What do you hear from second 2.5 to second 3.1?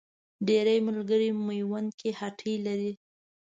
لري.